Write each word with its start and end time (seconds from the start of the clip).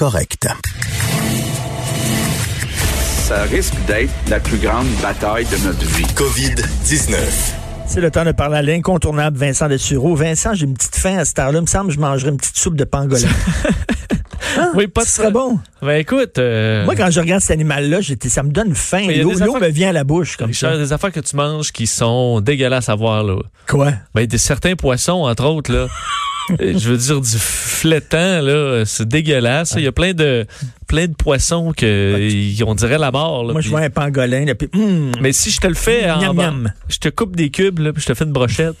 correct. 0.00 0.48
Ça 3.28 3.42
risque 3.42 3.74
d'être 3.86 4.10
la 4.30 4.40
plus 4.40 4.56
grande 4.56 4.86
bataille 5.02 5.44
de 5.44 5.58
notre 5.66 5.84
vie. 5.84 6.04
COVID-19. 6.14 7.16
C'est 7.86 8.00
le 8.00 8.10
temps 8.10 8.24
de 8.24 8.32
parler 8.32 8.56
à 8.56 8.62
l'incontournable 8.62 9.36
Vincent 9.36 9.68
Dessureau. 9.68 10.14
Vincent, 10.14 10.54
j'ai 10.54 10.64
une 10.64 10.72
petite 10.72 10.96
faim 10.96 11.18
à 11.18 11.26
cette 11.26 11.38
heure-là. 11.38 11.58
Il 11.58 11.62
me 11.62 11.66
semble 11.66 11.88
que 11.88 11.94
je 11.96 12.00
mangerais 12.00 12.30
une 12.30 12.38
petite 12.38 12.56
soupe 12.56 12.76
de 12.76 12.84
pangolin. 12.84 13.28
Hein? 14.58 14.72
Oui, 14.74 14.86
pas 14.88 15.02
de 15.02 15.06
Ce 15.06 15.12
serait 15.16 15.30
bon. 15.30 15.60
Ben 15.82 15.96
écoute, 16.00 16.38
euh, 16.38 16.84
Moi, 16.84 16.96
quand 16.96 17.08
je 17.10 17.20
regarde 17.20 17.40
cet 17.40 17.52
animal-là, 17.52 17.98
ça 18.26 18.42
me 18.42 18.50
donne 18.50 18.74
faim. 18.74 19.02
L'eau 19.06 19.12
des 19.34 19.44
l'eau 19.44 19.56
affaires- 19.56 19.60
me 19.60 19.68
vient 19.68 19.90
à 19.90 19.92
la 19.92 20.02
bouche 20.04 20.36
comme 20.36 20.48
Richard, 20.48 20.72
ça. 20.72 20.78
des 20.78 20.92
affaires 20.92 21.12
que 21.12 21.20
tu 21.20 21.36
manges 21.36 21.70
qui 21.72 21.86
sont 21.86 22.40
dégueulasses 22.40 22.88
à 22.88 22.94
voir 22.96 23.22
là. 23.22 23.36
Quoi? 23.68 23.92
Ben 24.14 24.26
des 24.26 24.38
certains 24.38 24.74
poissons 24.76 25.22
entre 25.24 25.44
autres 25.44 25.72
là. 25.72 25.86
Je 26.58 26.88
veux 26.90 26.96
dire 26.96 27.20
du 27.20 27.36
flétan 27.38 28.40
là, 28.42 28.82
c'est 28.86 29.06
dégueulasse. 29.08 29.74
Il 29.76 29.82
y 29.82 29.86
a 29.86 29.92
plein 29.92 30.12
de 30.14 30.46
plein 30.86 31.06
de 31.06 31.14
poissons 31.14 31.72
que 31.76 32.18
y- 32.30 32.62
on 32.66 32.74
dirait 32.74 32.98
la 32.98 33.10
mort. 33.10 33.44
là. 33.44 33.52
Moi, 33.52 33.60
je 33.60 33.68
vois 33.68 33.80
un 33.80 33.90
pangolin. 33.90 34.44
Là, 34.44 34.54
hum, 34.74 35.12
Mais 35.20 35.32
si 35.32 35.50
je 35.50 35.60
te 35.60 35.66
le 35.66 35.74
fais 35.74 36.10
en 36.10 36.18
Miam, 36.20 36.36
bas, 36.36 36.50
miam. 36.50 36.72
je 36.88 36.98
te 36.98 37.08
coupe 37.08 37.36
des 37.36 37.50
cubes 37.50 37.78
là, 37.78 37.92
puis 37.92 38.02
je 38.02 38.06
te 38.08 38.14
fais 38.14 38.24
une 38.24 38.32
brochette, 38.32 38.74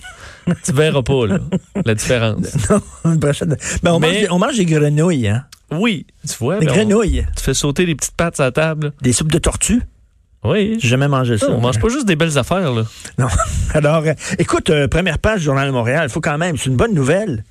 tu 0.64 0.72
verras 0.72 1.02
pas 1.02 1.26
là, 1.26 1.38
la 1.84 1.94
différence. 1.94 2.46
une 3.04 3.20
prochaine- 3.20 3.56
Ben, 3.82 3.92
on, 3.92 4.00
Mais- 4.00 4.08
mange, 4.08 4.20
des- 4.20 4.30
on 4.30 4.38
mange 4.38 4.56
des 4.56 4.66
grenouilles, 4.66 5.28
hein? 5.28 5.44
Oui, 5.72 6.06
tu 6.28 6.34
vois. 6.40 6.58
Des 6.58 6.66
ben, 6.66 6.72
on- 6.72 6.76
grenouilles. 6.76 7.26
tu 7.36 7.42
fais 7.44 7.54
sauter 7.54 7.86
les 7.86 7.94
petites 7.94 8.16
pattes 8.16 8.40
à 8.40 8.44
la 8.44 8.50
table. 8.52 8.86
là. 8.88 8.92
Des 9.02 9.12
soupes 9.12 9.30
de 9.30 9.38
tortue? 9.38 9.82
Oui. 10.42 10.78
J'ai 10.80 10.88
jamais 10.88 11.06
mangé 11.06 11.36
ça. 11.36 11.50
On 11.50 11.60
mange 11.60 11.78
pas 11.78 11.88
juste 11.90 12.06
des 12.06 12.16
belles 12.16 12.38
affaires 12.38 12.72
là. 12.72 12.82
Non. 13.18 13.26
Alors, 13.74 14.02
euh, 14.06 14.14
écoute, 14.38 14.70
euh, 14.70 14.88
première 14.88 15.18
page 15.18 15.40
du 15.40 15.44
Journal 15.44 15.66
de 15.68 15.72
Montréal, 15.72 16.06
il 16.08 16.10
faut 16.12 16.22
quand 16.22 16.38
même, 16.38 16.56
c'est 16.56 16.70
une 16.70 16.76
bonne 16.76 16.94
nouvelle. 16.94 17.44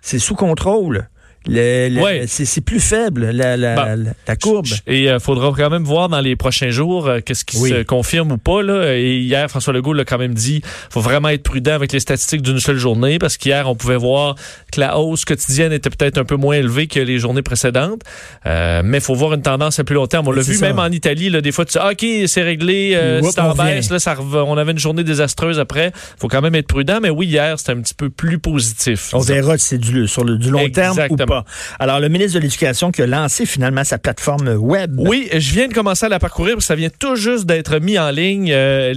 C'est 0.00 0.18
sous 0.18 0.34
contrôle. 0.34 1.08
Ouais. 1.48 2.24
c'est, 2.26 2.60
plus 2.60 2.80
faible, 2.80 3.30
la, 3.30 3.56
la, 3.56 3.74
Bon. 3.74 4.04
la- 4.28 4.36
courbe. 4.36 4.66
Et 4.86 5.04
il 5.04 5.20
faudra 5.20 5.52
quand 5.56 5.70
même 5.70 5.84
voir 5.84 6.08
dans 6.08 6.20
les 6.20 6.36
prochains 6.36 6.70
jours 6.70 7.08
euh, 7.08 7.20
qu'est-ce 7.24 7.44
qui 7.44 7.56
Oui. 7.58 7.70
se 7.70 7.82
confirme 7.82 8.32
ou 8.32 8.38
pas. 8.38 8.62
Là. 8.62 8.94
Et 8.96 9.18
hier, 9.18 9.48
François 9.48 9.72
Legault 9.72 9.94
l'a 9.94 10.04
quand 10.04 10.18
même 10.18 10.34
dit 10.34 10.60
faut 10.90 11.00
vraiment 11.00 11.28
être 11.30 11.42
prudent 11.42 11.72
avec 11.72 11.92
les 11.92 12.00
statistiques 12.00 12.42
d'une 12.42 12.60
seule 12.60 12.76
journée 12.76 13.18
parce 13.18 13.36
qu'hier, 13.38 13.68
on 13.68 13.74
pouvait 13.74 13.96
voir 13.96 14.34
que 14.72 14.80
la 14.80 14.98
hausse 14.98 15.24
quotidienne 15.24 15.72
était 15.72 15.90
peut-être 15.90 16.18
un 16.18 16.24
peu 16.24 16.36
moins 16.36 16.56
élevée 16.56 16.86
que 16.86 17.00
les 17.00 17.18
journées 17.18 17.42
précédentes. 17.42 18.02
Euh, 18.46 18.82
mais 18.84 18.98
il 18.98 19.02
faut 19.02 19.14
voir 19.14 19.32
une 19.32 19.42
tendance 19.42 19.78
à 19.78 19.84
plus 19.84 19.94
long 19.94 20.06
terme. 20.06 20.28
On 20.28 20.32
l'a 20.32 20.42
vu 20.42 20.54
ça. 20.54 20.66
même 20.68 20.78
en 20.78 20.86
Italie. 20.88 21.30
Là, 21.30 21.40
des 21.40 21.52
fois, 21.52 21.64
tu 21.64 21.72
dis 21.72 21.78
ah, 21.80 21.90
OK, 21.92 22.04
c'est 22.26 22.42
réglé, 22.42 22.92
euh, 22.94 23.22
c'est 23.22 23.40
en 23.40 23.54
baisse. 23.54 23.90
Là, 23.90 23.98
ça 23.98 24.14
rev- 24.14 24.44
on 24.46 24.56
avait 24.58 24.72
une 24.72 24.78
journée 24.78 25.04
désastreuse 25.04 25.58
après. 25.58 25.92
faut 26.18 26.28
quand 26.28 26.42
même 26.42 26.54
être 26.54 26.66
prudent. 26.68 26.98
Mais 27.02 27.10
oui, 27.10 27.26
hier, 27.26 27.58
c'était 27.58 27.72
un 27.72 27.80
petit 27.80 27.94
peu 27.94 28.10
plus 28.10 28.38
positif. 28.38 29.10
On 29.14 29.20
verra 29.20 29.56
si 29.58 29.66
c'est 29.68 29.78
du, 29.78 30.06
sur 30.06 30.24
le, 30.24 30.36
du 30.36 30.50
long 30.50 30.68
terme 30.68 30.96
ou 30.98 31.00
Exactement. 31.00 31.29
Alors, 31.78 32.00
le 32.00 32.08
ministre 32.08 32.34
de 32.34 32.40
l'Éducation 32.40 32.90
qui 32.90 33.02
a 33.02 33.06
lancé 33.06 33.46
finalement 33.46 33.84
sa 33.84 33.98
plateforme 33.98 34.48
web. 34.48 34.98
Oui, 34.98 35.28
je 35.32 35.52
viens 35.52 35.68
de 35.68 35.74
commencer 35.74 36.06
à 36.06 36.08
la 36.08 36.18
parcourir 36.18 36.54
parce 36.54 36.64
que 36.64 36.68
ça 36.68 36.74
vient 36.74 36.90
tout 36.90 37.14
juste 37.16 37.44
d'être 37.46 37.78
mis 37.78 37.98
en 37.98 38.10
ligne. 38.10 38.50
Euh, 38.52 38.94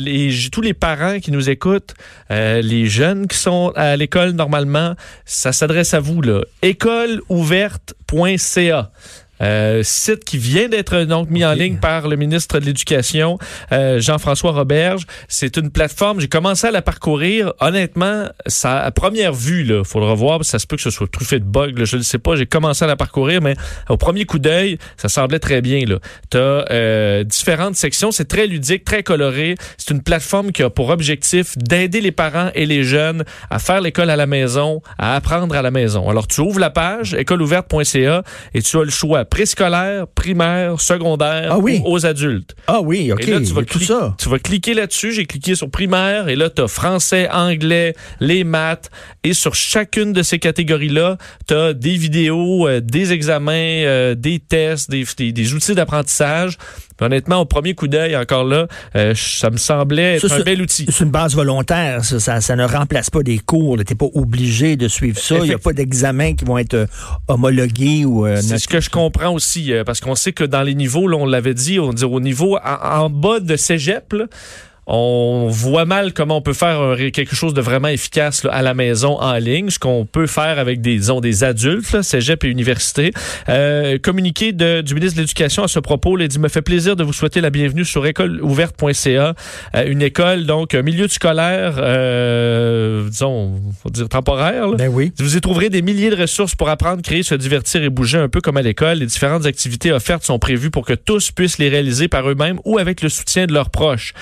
tous 0.52 0.62
les 0.62 0.74
parents 0.74 1.20
qui 1.20 1.32
nous 1.32 1.50
écoutent, 1.50 1.94
euh, 2.32 2.62
les 2.62 2.88
jeunes 2.88 3.28
qui 3.28 3.38
sont 3.38 3.72
à 3.76 3.96
l'école 3.96 4.32
normalement, 4.32 4.96
ça 5.26 5.52
s'adresse 5.52 5.94
à 5.94 6.00
vous 6.00 6.22
là. 6.22 6.42
Écoleouverte.ca. 6.62 8.92
Euh, 9.42 9.82
site 9.84 10.24
qui 10.24 10.38
vient 10.38 10.70
d'être 10.70 11.04
donc 11.04 11.30
mis 11.30 11.44
en 11.44 11.54
ligne 11.54 11.78
par 11.78 12.08
le 12.08 12.16
ministre 12.16 12.60
de 12.60 12.66
l'Éducation, 12.66 13.40
euh, 13.72 14.00
Jean-François 14.00 14.52
Roberge. 14.52 15.06
C'est 15.28 15.58
une 15.58 15.72
plateforme. 15.72 16.20
J'ai 16.20 16.28
commencé 16.28 16.68
à 16.68 16.72
la 16.72 16.82
parcourir. 16.82 17.54
Honnêtement, 17.60 18.26
ça, 18.46 18.80
à 18.80 18.92
première 18.92 19.34
vue, 19.34 19.64
là, 19.64 19.84
faut 19.84 20.00
le 20.00 20.06
revoir. 20.06 20.46
Ça 20.46 20.60
se 20.60 20.68
peut 20.68 20.76
que 20.76 20.82
ce 20.82 20.92
soit 20.92 21.12
truffé 21.12 21.40
de 21.40 21.46
bugs. 21.46 21.74
là, 21.76 21.86
je 21.86 21.98
ne 21.98 22.04
sais 22.04 22.20
pas. 22.20 22.36
J'ai 22.36 22.46
commencé 22.46 22.86
à 22.86 22.88
la 22.88 22.96
parcourir, 22.96 23.42
mais 23.42 23.56
au 23.90 23.98
premier 23.98 24.26
coup 24.26 24.40
d'œil, 24.40 24.78
ça 24.98 25.10
semblait 25.10 25.40
très 25.40 25.62
bien. 25.62 25.86
Là, 25.86 25.98
t'as 26.30 26.66
euh, 26.72 27.24
différentes 27.24 27.76
sections. 27.76 28.12
C'est 28.12 28.28
très 28.28 28.48
ludique, 28.48 28.86
très 28.86 29.04
coloré. 29.04 29.56
C'est 29.78 29.94
une 29.94 30.04
plateforme 30.04 30.52
qui 30.52 30.64
a 30.64 30.70
pour 30.70 30.90
objectif 30.90 31.58
d'aider 31.58 32.02
les 32.02 32.12
parents 32.12 32.52
et 32.56 32.66
les 32.66 32.84
jeunes 32.84 33.24
à 33.50 33.60
faire 33.60 33.82
l'école 33.82 34.10
à 34.10 34.16
la 34.16 34.28
maison, 34.28 34.82
à 34.98 35.16
apprendre 35.16 35.56
à 35.56 35.62
la 35.62 35.72
maison. 35.72 36.10
Alors, 36.10 36.28
tu 36.28 36.42
ouvres 36.42 36.60
la 36.60 36.70
page 36.70 37.14
écoleouverte.ca 37.14 38.24
et 38.54 38.62
tu 38.62 38.78
as 38.78 38.84
le 38.84 38.90
choix 38.92 39.23
préscolaire, 39.26 40.08
primaire, 40.08 40.80
secondaire 40.82 41.50
Ah 41.52 41.58
oui. 41.58 41.82
aux 41.86 42.06
adultes. 42.06 42.56
Ah 42.68 42.82
oui, 42.82 43.12
OK. 43.12 43.22
Et 43.28 43.32
là, 43.32 43.40
tu 43.40 43.54
vas, 43.54 43.62
a 43.62 43.66
tout 43.66 43.80
cli- 43.80 43.86
ça. 43.86 44.16
tu 44.18 44.30
vas 44.30 44.40
cliquer 44.40 44.74
là-dessus. 44.74 45.12
J'ai 45.12 45.26
cliqué 45.26 45.56
sur 45.56 45.70
primaire 45.70 46.30
et 46.30 46.36
là, 46.36 46.50
tu 46.50 46.62
as 46.62 46.68
français, 46.68 47.30
anglais, 47.32 47.96
les 48.20 48.44
maths. 48.44 48.90
Et 49.24 49.34
sur 49.34 49.56
chacune 49.56 50.14
de 50.14 50.22
ces 50.24 50.40
catégories-là, 50.40 51.18
tu 51.48 51.54
as 51.54 51.74
des 51.74 51.96
vidéos, 51.96 52.68
euh, 52.68 52.80
des 52.82 53.14
examens, 53.14 53.54
euh, 53.54 54.16
des 54.16 54.40
tests, 54.40 54.90
des, 54.90 55.06
des- 55.18 55.32
des 55.32 55.54
outils 55.54 55.76
d'apprentissage. 55.76 56.58
Honnêtement, 57.04 57.42
au 57.42 57.46
premier 57.46 57.76
coup 57.76 57.88
d'œil, 57.88 58.16
encore 58.16 58.44
là, 58.46 58.68
euh, 58.96 59.14
ça 59.16 59.50
me 59.50 59.58
semblait 59.58 60.16
être 60.16 60.28
Ça, 60.28 60.36
un 60.38 60.40
bel 60.42 60.62
outil. 60.62 60.86
C'est 60.90 61.04
une 61.04 61.12
base 61.12 61.36
volontaire, 61.36 62.04
ça, 62.04 62.20
ça, 62.20 62.42
ça 62.42 62.56
ne 62.56 62.66
remplace 62.66 63.10
pas 63.10 63.22
des 63.24 63.40
cours. 63.40 63.78
Tu 63.78 63.84
n'es 63.94 63.96
pas 63.98 64.08
obligé 64.14 64.76
de 64.76 64.88
suivre 64.88 65.20
ça. 65.20 65.38
Il 65.40 65.44
n'y 65.44 65.54
a 65.54 65.58
pas 65.58 65.74
d'examens 65.74 66.34
qui 66.36 66.46
vont 66.46 66.58
être 66.58 66.74
euh, 66.74 66.86
homologués 67.28 68.06
ou... 68.06 68.26
euh, 68.26 68.38
C'est 68.42 68.58
ce 68.58 68.68
que 68.68 68.80
je 68.80 68.90
comprends 68.90 69.34
aussi, 69.34 69.74
euh, 69.74 69.84
parce 69.84 70.00
qu'on 70.00 70.16
sait 70.16 70.32
que 70.34 70.44
dans 70.44 70.62
les 70.64 70.76
niveaux, 70.76 71.08
là, 71.08 71.18
on 71.18 71.26
l'avait 71.26 71.54
dit, 71.54 71.80
on 71.80 71.94
dit 71.94 72.06
au 72.06 72.20
niveau 72.20 72.58
en, 72.58 73.02
en 73.04 73.10
bas 73.10 73.40
de 73.40 73.56
cégep, 73.56 74.14
là, 74.14 74.26
on 74.86 75.48
voit 75.50 75.86
mal 75.86 76.14
comment 76.14 76.38
on 76.38 76.42
peut 76.42 76.54
faire 76.54 76.96
quelque 77.14 77.36
chose 77.36 77.54
de 77.54 77.62
vraiment 77.62 77.88
efficace 77.88 78.44
là, 78.44 78.52
à 78.52 78.62
la 78.62 78.74
maison 78.74 79.20
en 79.20 79.36
ligne, 79.36 79.70
ce 79.70 79.80
qu'on 79.80 80.06
peut 80.06 80.28
faire 80.28 80.60
avec 80.60 80.82
des, 80.82 80.98
disons, 80.98 81.22
des 81.22 81.44
adultes, 81.44 81.92
là, 81.92 82.04
cégep 82.04 82.44
et 82.44 82.48
université. 82.48 83.12
Euh, 83.50 83.98
communiqué 83.98 84.52
de, 84.52 84.82
du 84.82 84.94
ministre 84.94 85.18
de 85.18 85.22
l'Éducation 85.22 85.64
à 85.64 85.68
ce 85.68 85.80
propos, 85.80 86.18
il 86.18 86.28
dit 86.28 86.40
me 86.40 86.50
fait 86.50 86.62
plaisir 86.62 86.96
de 86.96 87.04
vous 87.04 87.14
souhaiter 87.14 87.42
la 87.42 87.50
bienvenue 87.50 87.86
sur 87.86 88.06
écoleouverte.ca, 88.06 89.34
euh, 89.76 89.86
une 89.88 90.02
école 90.02 90.46
donc 90.46 90.76
un 90.76 90.82
milieu 90.82 91.08
scolaire, 91.08 91.76
euh, 91.78 93.08
disons, 93.10 93.62
faut 93.82 93.90
dire 93.90 94.10
temporaire. 94.10 94.68
là. 94.68 94.76
Ben 94.78 94.90
oui. 94.92 95.12
Vous 95.18 95.38
y 95.38 95.42
trouverez 95.42 95.70
des 95.70 95.82
milliers 95.82 96.10
de 96.10 96.20
ressources 96.20 96.56
pour 96.56 96.70
apprendre, 96.70 97.02
créer, 97.02 97.24
se 97.24 97.36
divertir 97.36 97.84
et 97.84 97.90
bouger 97.90 98.18
un 98.18 98.30
peu 98.30 98.42
comme 98.42 98.58
à 98.58 98.62
l'école. 98.62 99.00
Les 99.00 99.06
différentes 99.06 99.46
activités 99.46 99.92
offertes 99.92 100.24
sont 100.24 100.40
prévues 100.40 100.72
pour 100.72 100.86
que 100.86 100.94
tous 100.94 101.32
puissent 101.32 101.58
les 101.58 101.70
réaliser 101.70 102.08
par 102.08 102.30
eux-mêmes 102.30 102.60
ou 102.66 102.78
avec 102.78 103.02
le 103.02 103.10
soutien 103.10 103.46
de 103.46 103.54
leurs 103.54 103.70
proches. 103.70 104.14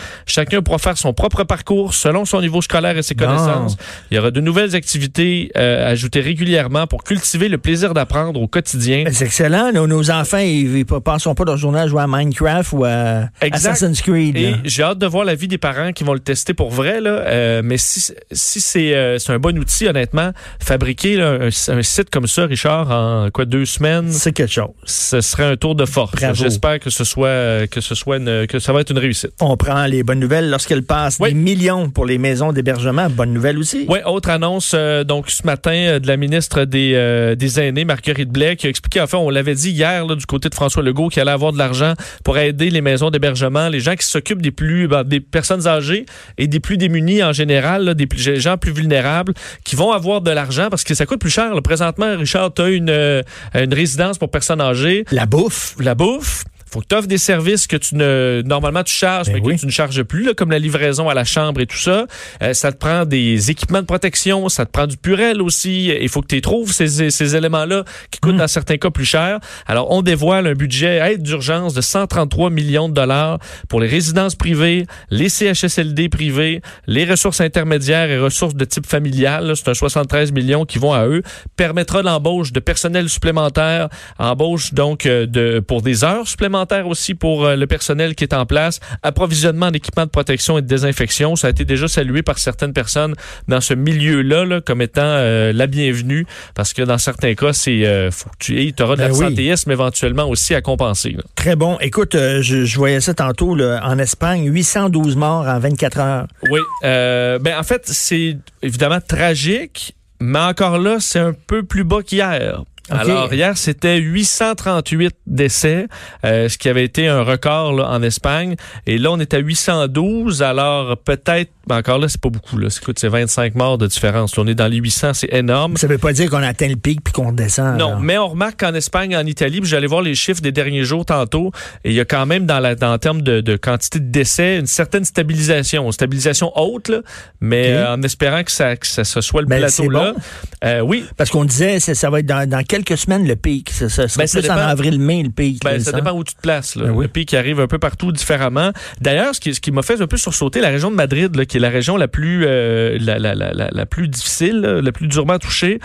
Chacun 0.52 0.62
pourra 0.64 0.80
faire 0.80 0.98
son 0.98 1.14
propre 1.14 1.46
parcours 1.46 1.94
selon 1.94 2.26
son 2.26 2.42
niveau 2.42 2.62
scolaire 2.62 2.98
et 2.98 3.04
ses 3.04 3.16
Non. 3.16 3.26
connaissances. 3.26 3.78
Il 4.10 4.16
y 4.16 4.20
aura 4.20 4.32
de 4.32 4.42
nouvelles 4.42 4.76
activités 4.76 5.50
euh, 5.56 5.90
ajoutées 5.92 6.20
régulièrement 6.20 6.88
pour 6.88 7.06
cultiver 7.06 7.48
le 7.48 7.58
plaisir 7.58 7.94
d'apprendre 7.94 8.42
au 8.42 8.48
quotidien. 8.50 9.06
C'est 9.14 9.24
excellent. 9.26 9.72
Nos, 9.72 9.88
nos 9.88 10.12
enfants, 10.12 10.40
ils 10.40 10.80
ne 10.80 10.84
passons 11.00 11.36
pas 11.36 11.46
leur 11.46 11.56
journée 11.56 11.80
à 11.80 11.88
jouer 11.88 12.02
à 12.02 12.08
Minecraft 12.08 12.74
ou 12.74 12.84
à 12.84 13.30
Exact. 13.40 13.72
Assassin's 13.72 14.02
Creed. 14.02 14.36
Et 14.36 14.56
j'ai 14.66 14.84
hâte 14.84 14.98
de 14.98 15.06
voir 15.08 15.24
l'avis 15.24 15.48
des 15.48 15.58
parents 15.58 15.94
qui 15.94 16.04
vont 16.04 16.14
le 16.14 16.20
tester 16.20 16.54
pour 16.54 16.70
vrai. 16.70 17.00
Là. 17.00 17.12
Euh, 17.12 17.62
mais 17.64 17.78
si, 17.78 18.12
si 18.34 18.60
c'est 18.60 18.94
euh, 18.94 19.20
c'est 19.20 19.32
un 19.32 19.40
bon 19.40 19.58
outil, 19.58 19.88
honnêtement, 19.88 20.32
fabriquer 20.60 21.16
là, 21.16 21.38
un, 21.40 21.48
un 21.48 21.82
site 21.82 22.10
comme 22.10 22.28
ça, 22.28 22.46
Richard, 22.46 22.92
en 22.92 23.30
quoi 23.32 23.46
deux 23.46 23.64
semaines, 23.66 24.12
C'est 24.12 24.34
quelque 24.34 24.52
chose. 24.52 24.72
ce 24.84 25.22
serait 25.22 25.46
un 25.46 25.56
tour 25.56 25.76
de 25.76 25.86
force. 25.86 26.12
J'espère 26.34 26.80
que 26.80 26.90
ce 26.90 27.06
soit 27.06 27.68
que 27.68 27.80
ce 27.80 27.96
soit 27.96 28.18
une- 28.18 28.48
que 28.48 28.60
ça 28.60 28.74
va 28.74 28.82
être 28.82 28.92
une 28.92 28.98
réussite. 29.00 29.32
On 29.40 29.56
prend 29.56 29.86
les 29.86 30.04
bonnes 30.04 30.20
nouvelles 30.20 30.41
lorsqu'elles 30.50 30.84
passent. 30.84 31.18
Oui. 31.20 31.30
Des 31.30 31.36
millions 31.40 31.90
pour 31.90 32.06
les 32.06 32.18
maisons 32.18 32.52
d'hébergement. 32.54 33.10
Bonne 33.10 33.34
nouvelle 33.34 33.58
aussi. 33.58 33.86
Ouais, 33.88 34.04
autre 34.04 34.30
annonce 34.30 34.72
euh, 34.76 35.04
donc 35.04 35.30
ce 35.30 35.46
matin 35.46 35.72
euh, 35.74 36.00
de 36.00 36.08
la 36.08 36.18
ministre 36.18 36.66
des 36.66 36.94
euh, 36.96 37.36
des 37.36 37.60
aînés 37.60 37.86
Marguerite 37.86 38.30
Blais 38.30 38.56
qui 38.56 38.68
a 38.68 38.70
expliqué 38.70 39.02
enfin 39.02 39.18
on 39.18 39.30
l'avait 39.30 39.56
dit 39.56 39.72
hier 39.72 40.06
là, 40.06 40.16
du 40.16 40.26
côté 40.26 40.50
de 40.50 40.56
François 40.56 40.84
Legault 40.84 41.10
qu'il 41.10 41.22
allait 41.22 41.32
avoir 41.32 41.52
de 41.54 41.58
l'argent 41.58 41.94
pour 42.24 42.38
aider 42.38 42.70
les 42.70 42.82
maisons 42.82 43.10
d'hébergement, 43.10 43.70
les 43.70 43.80
gens 43.80 43.96
qui 43.96 44.06
s'occupent 44.06 44.42
des 44.42 44.52
plus 44.52 44.88
ben, 44.88 45.04
des 45.04 45.20
personnes 45.20 45.68
âgées 45.68 46.06
et 46.38 46.48
des 46.48 46.60
plus 46.60 46.78
démunis 46.78 47.24
en 47.24 47.34
général, 47.34 47.84
là, 47.86 47.94
des 47.94 48.08
plus- 48.08 48.40
gens 48.40 48.58
plus 48.58 48.72
vulnérables 48.72 49.34
qui 49.64 49.76
vont 49.76 49.92
avoir 49.92 50.22
de 50.22 50.32
l'argent 50.32 50.68
parce 50.70 50.84
que 50.84 50.94
ça 50.94 51.06
coûte 51.06 51.20
plus 51.20 51.30
cher. 51.30 51.54
là. 51.54 51.62
Présentement, 51.62 52.18
Richard, 52.18 52.54
tu 52.54 52.62
as 52.62 52.70
une 52.70 53.24
une 53.56 53.74
résidence 53.74 54.18
pour 54.18 54.30
personnes 54.32 54.62
âgées, 54.62 55.06
La 55.12 55.26
bouffe. 55.26 55.76
la 55.80 55.96
bouffe, 55.96 56.44
faut 56.72 56.80
que 56.80 56.86
tu 56.88 56.96
offres 56.96 57.08
des 57.08 57.18
services 57.18 57.68
que 57.68 57.76
tu 57.78 57.96
ne 57.96 58.42
normalement 58.46 58.84
tu 58.84 58.94
charges 58.94 59.28
Ben 59.28 59.34
mais 59.36 59.42
oui. 59.42 59.56
que 59.56 59.60
tu 59.60 59.66
ne 59.66 59.72
charges 59.72 60.04
plus 60.04 60.24
là, 60.24 60.34
comme 60.34 60.52
la 60.52 60.60
livraison 60.60 61.10
à 61.10 61.14
la 61.14 61.26
chambre 61.26 61.60
et 61.62 61.66
tout 61.66 61.78
ça. 61.78 62.06
Euh, 62.42 62.54
ça 62.54 62.72
te 62.72 62.78
prend 62.78 63.06
des 63.06 63.52
équipements 63.52 63.82
de 63.82 63.86
protection, 63.86 64.48
ça 64.50 64.66
te 64.66 64.72
prend 64.72 64.88
du 64.88 64.96
purel 64.98 65.42
aussi. 65.42 65.88
Il 65.88 66.08
faut 66.10 66.22
que 66.22 66.28
tu 66.28 66.40
trouves 66.42 66.72
ces, 66.72 67.12
ces 67.12 67.36
éléments-là 67.36 67.84
qui 68.10 68.20
coûtent 68.20 68.36
Mm. 68.36 68.38
dans 68.38 68.48
certains 68.48 68.78
cas 68.78 68.90
plus 68.90 69.06
cher. 69.06 69.40
Alors 69.68 69.92
on 69.92 70.02
dévoile 70.02 70.48
un 70.48 70.54
budget 70.54 71.00
aide 71.12 71.24
d'urgence 71.24 71.74
de 71.74 71.82
133 71.82 72.50
millions 72.50 72.88
de 72.88 72.94
dollars 72.94 73.40
pour 73.68 73.82
les 73.82 73.88
résidences 73.88 74.36
privées, 74.36 74.86
les 75.10 75.28
CHSLD 75.28 76.08
privés, 76.08 76.62
les 76.88 77.04
ressources 77.04 77.42
intermédiaires 77.42 78.10
et 78.10 78.18
ressources 78.18 78.56
de 78.56 78.64
type 78.66 78.86
familial. 78.88 79.54
C'est 79.58 79.68
un 79.70 79.74
73 79.74 80.32
millions 80.32 80.66
qui 80.66 80.80
vont 80.80 80.94
à 80.94 81.06
eux. 81.06 81.22
Permettra 81.58 82.02
l'embauche 82.02 82.54
de 82.54 82.60
personnel 82.62 83.10
supplémentaire, 83.10 83.90
embauche 84.18 84.74
donc 84.74 85.06
euh, 85.06 85.26
de 85.26 85.60
pour 85.60 85.82
des 85.82 86.04
heures 86.06 86.28
supplémentaires 86.28 86.61
supplémentaires 86.62 86.88
aussi 86.88 87.16
pour 87.16 87.46
euh, 87.46 87.56
le 87.56 87.68
personnel 87.68 88.16
qui 88.16 88.24
est 88.24 88.34
en 88.34 88.46
place, 88.46 88.80
approvisionnement 89.04 89.72
d'équipements 89.72 90.06
de 90.06 90.10
protection 90.12 90.58
et 90.58 90.62
de 90.62 90.68
désinfection. 90.68 91.36
Ça 91.36 91.48
a 91.48 91.50
été 91.50 91.66
déjà 91.66 91.88
salué 91.88 92.22
par 92.22 92.38
certaines 92.38 92.74
personnes 92.74 93.16
dans 93.48 93.62
ce 93.62 93.74
milieu-là 93.74 94.46
là, 94.46 94.62
comme 94.62 94.82
étant 94.82 95.02
euh, 95.04 95.52
la 95.54 95.68
bienvenue 95.68 96.26
parce 96.56 96.74
que 96.74 96.84
dans 96.84 96.98
certains 96.98 97.34
cas, 97.36 97.54
c'est 97.54 97.86
euh, 97.86 98.12
faut 98.12 98.30
que 98.40 98.46
tu 98.46 98.74
auras 98.84 98.96
de 98.96 99.02
Ben 99.02 99.12
oui. 99.12 99.20
l'absentéisme 99.22 99.72
éventuellement 99.72 100.30
aussi 100.30 100.54
à 100.56 100.62
compenser. 100.62 101.12
là. 101.12 101.24
Très 101.36 101.56
bon. 101.56 101.78
Écoute, 101.82 102.16
euh, 102.16 102.42
je, 102.42 102.66
je 102.66 102.78
voyais 102.78 103.02
ça 103.02 103.14
tantôt 103.14 103.56
là, 103.56 103.82
en 103.84 103.98
Espagne, 103.98 104.46
812 104.52 105.16
morts 105.16 105.48
en 105.48 105.60
24 105.60 106.00
heures. 106.00 106.28
Oui. 106.50 106.60
Ben 106.84 107.58
en 107.58 107.64
fait, 107.64 107.82
c'est 107.86 108.38
évidemment 108.62 109.00
tragique, 109.06 109.96
mais 110.20 110.40
encore 110.40 110.78
là, 110.78 110.98
c'est 111.00 111.20
un 111.20 111.34
peu 111.34 111.64
plus 111.64 111.84
bas 111.84 112.02
qu'hier. 112.04 112.64
Alors 112.90 113.34
hier, 113.34 113.58
c'était 113.58 113.98
838 113.98 115.16
décès, 115.28 115.88
euh, 116.26 116.50
ce 116.50 116.58
qui 116.58 116.68
avait 116.68 116.84
été 116.84 117.08
un 117.08 117.22
record 117.22 117.74
là, 117.74 117.90
en 117.90 118.02
Espagne. 118.02 118.56
Et 118.86 118.98
là, 118.98 119.12
on 119.12 119.20
est 119.20 119.34
à 119.34 119.38
812. 119.38 120.42
Alors 120.42 120.98
peut-être, 120.98 121.52
ben 121.72 121.78
encore 121.78 121.98
là, 122.00 122.08
c'est 122.10 122.20
pas 122.22 122.30
beaucoup. 122.30 122.58
Là. 122.58 122.68
C'est 122.70 123.08
25 123.08 123.56
morts 123.56 123.78
de 123.78 123.88
différence. 123.88 124.38
On 124.38 124.46
est 124.48 124.56
dans 124.56 124.68
les 124.68 124.78
800, 124.78 125.14
c'est 125.14 125.34
énorme. 125.34 125.78
Ça 125.78 125.88
veut 125.88 125.98
pas 125.98 126.14
dire 126.14 126.30
qu'on 126.30 126.44
atteint 126.44 126.68
le 126.68 126.76
pic 126.76 127.02
puis 127.04 127.14
qu'on 127.14 127.28
redescend. 127.30 127.78
Non, 127.78 127.88
alors. 127.90 128.00
mais 128.02 128.18
on 128.18 128.28
remarque 128.30 128.60
qu'en 128.60 128.74
Espagne, 128.74 129.16
en 129.16 129.26
Italie, 129.26 129.62
puis 129.62 129.70
j'allais 129.70 129.88
voir 129.88 130.02
les 130.02 130.16
chiffres 130.16 130.42
des 130.42 130.52
derniers 130.52 130.84
jours 130.84 131.06
tantôt, 131.06 131.52
et 131.84 131.90
il 131.92 131.96
y 131.96 132.00
a 132.00 132.06
quand 132.06 132.26
même 132.26 132.46
dans 132.46 132.60
la 132.60 132.76
dans 132.76 132.92
le 132.94 132.98
terme 133.00 133.22
de, 133.22 133.42
de 133.42 133.56
quantité 133.56 134.00
de 134.00 134.06
décès 134.12 134.58
une 134.60 134.66
certaine 134.68 135.06
stabilisation, 135.06 135.86
une 135.86 135.92
stabilisation 135.92 136.52
haute, 136.56 136.90
là, 136.90 137.00
mais 137.40 137.72
euh, 137.72 137.94
en 137.94 138.02
espérant 138.04 138.44
que 138.44 138.52
ça 138.52 138.76
que 138.76 138.88
ça 138.88 139.04
se 139.04 139.22
soit 139.22 139.42
le 139.42 139.48
Ben, 139.48 139.60
plateau 139.60 139.90
là. 139.90 140.14
bon. 140.14 140.20
Euh, 140.64 140.82
oui, 140.82 141.06
Parce 141.18 141.30
qu'on 141.30 141.46
disait, 141.46 141.80
ça, 141.80 141.96
ça 141.96 142.10
va 142.10 142.20
être 142.20 142.26
dans, 142.26 142.48
dans 142.48 142.64
quelques 142.64 142.98
semaines 142.98 143.28
le 143.28 143.36
pic. 143.36 143.70
Ça, 143.72 143.90
ça 143.90 144.04
Ben, 144.18 144.28
ça 144.28 144.40
plus 144.40 144.50
en 144.50 144.56
dépend. 144.56 144.68
avril-mai 144.68 145.24
le 145.24 145.30
pic. 145.30 145.64
Ben, 145.64 145.80
ça 145.80 145.92
dépend 145.92 146.12
où 146.12 146.24
tu 146.24 146.36
te 146.36 146.42
places. 146.42 146.76
Là. 146.76 146.92
Oui. 146.92 147.08
Le 147.16 147.24
qui 147.24 147.38
arrive 147.38 147.60
un 147.60 147.68
peu 147.68 147.80
partout 147.80 148.12
différemment. 148.12 148.72
D'ailleurs, 149.00 149.34
ce 149.36 149.40
qui, 149.40 149.54
ce 149.54 149.60
qui 149.60 149.72
m'a 149.72 149.82
fait 149.84 150.02
un 150.02 150.08
peu 150.08 150.18
sursauter, 150.18 150.60
la 150.62 150.70
région 150.70 150.90
de 150.92 150.96
Madrid, 150.96 151.36
là, 151.36 151.46
qui 151.46 151.58
est 151.58 151.60
la 151.62 151.70
région 151.70 151.98
la 151.98 152.08
plus 152.08 152.46
euh, 152.46 152.98
la, 153.00 153.20
la, 153.20 153.36
la, 153.36 153.86
plus 153.86 154.08
difficile, 154.08 154.62
la 154.62 154.92
plus 154.92 155.08
durement 155.08 155.40
touchée. 155.40 155.80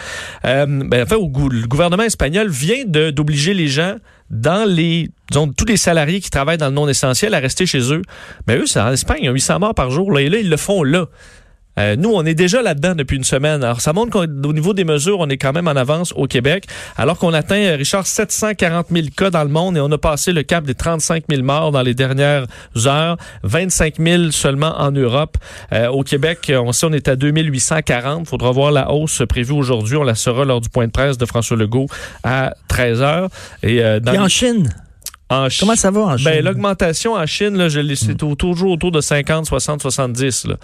Euh, 0.44 0.66
ben, 0.66 1.02
en 1.02 1.06
fait, 1.06 1.14
au, 1.14 1.30
le 1.48 1.66
gouvernement 1.66 2.02
espagnol 2.02 2.48
vient 2.48 2.84
d'obliger 2.86 3.54
les 3.54 3.68
gens 3.68 3.96
dans 4.30 4.68
les 4.68 5.10
disons, 5.30 5.52
tous 5.52 5.66
les 5.66 5.76
salariés 5.76 6.20
qui 6.20 6.30
travaillent 6.30 6.58
dans 6.58 6.68
le 6.68 6.74
non 6.74 6.88
essentiel 6.88 7.34
à 7.34 7.38
rester 7.38 7.66
chez 7.66 7.92
eux. 7.92 8.02
Mais 8.46 8.56
eux, 8.56 8.66
c'est 8.66 8.80
en 8.80 8.90
Espagne, 8.90 9.18
il 9.20 9.26
y 9.26 9.28
a 9.28 9.32
800 9.32 9.60
morts 9.60 9.74
par 9.74 9.90
jour. 9.90 10.10
Là, 10.12 10.20
et 10.20 10.28
là, 10.28 10.38
ils 10.38 10.50
le 10.50 10.56
font 10.56 10.82
là. 10.82 11.06
Euh, 11.78 11.96
nous, 11.96 12.10
on 12.12 12.24
est 12.24 12.34
déjà 12.34 12.62
là-dedans 12.62 12.94
depuis 12.94 13.16
une 13.16 13.24
semaine. 13.24 13.62
Alors, 13.62 13.80
ça 13.80 13.92
montre 13.92 14.10
qu'au 14.12 14.52
niveau 14.52 14.72
des 14.72 14.84
mesures, 14.84 15.20
on 15.20 15.28
est 15.28 15.36
quand 15.36 15.52
même 15.52 15.68
en 15.68 15.72
avance 15.76 16.12
au 16.16 16.26
Québec, 16.26 16.64
alors 16.96 17.18
qu'on 17.18 17.32
atteint, 17.34 17.56
euh, 17.60 17.76
Richard, 17.76 18.06
740 18.06 18.86
000 18.90 19.06
cas 19.16 19.30
dans 19.30 19.42
le 19.44 19.50
monde 19.50 19.76
et 19.76 19.80
on 19.80 19.90
a 19.92 19.98
passé 19.98 20.32
le 20.32 20.42
cap 20.42 20.64
des 20.64 20.74
35 20.74 21.24
000 21.30 21.42
morts 21.42 21.72
dans 21.72 21.82
les 21.82 21.94
dernières 21.94 22.46
heures, 22.86 23.16
25 23.42 23.94
000 23.98 24.30
seulement 24.30 24.74
en 24.80 24.90
Europe. 24.90 25.36
Euh, 25.72 25.88
au 25.88 26.02
Québec, 26.02 26.52
on 26.54 26.72
sait 26.72 26.86
on 26.86 26.92
est 26.92 27.08
à 27.08 27.16
2840. 27.16 28.26
Faudra 28.28 28.50
voir 28.52 28.70
la 28.72 28.90
hausse 28.92 29.22
prévue 29.28 29.52
aujourd'hui. 29.52 29.96
On 29.96 30.02
la 30.04 30.14
saura 30.14 30.44
lors 30.44 30.60
du 30.60 30.68
point 30.68 30.86
de 30.86 30.92
presse 30.92 31.18
de 31.18 31.26
François 31.26 31.56
Legault 31.56 31.86
à 32.24 32.54
13 32.68 33.02
heures. 33.02 33.28
Et 33.62 33.82
euh, 33.82 34.00
dans 34.00 34.12
Puis 34.12 34.20
en 34.20 34.28
Chine, 34.28 34.68
en 35.28 35.48
comment 35.60 35.74
ça 35.76 35.90
va 35.90 36.00
en 36.02 36.16
Chine? 36.16 36.24
ben, 36.24 36.44
l'augmentation 36.44 37.14
en 37.14 37.26
Chine, 37.26 37.56
là, 37.56 37.68
je 37.68 37.80
l'ai- 37.80 37.96
c'est 37.96 38.22
au- 38.22 38.34
toujours 38.34 38.70
autour 38.72 38.92
de 38.92 39.00
50, 39.00 39.46
60, 39.46 39.82
70. 39.82 40.46
Là. 40.46 40.54